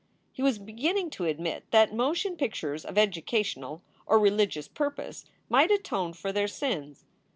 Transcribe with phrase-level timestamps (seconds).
[0.31, 6.13] He was beginning to admit that motion pictures of educational or religious purpose might atone
[6.13, 7.05] for their sins.